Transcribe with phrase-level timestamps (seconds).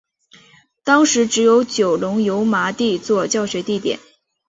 [0.83, 3.99] 当时只有九龙油麻地作教学地点。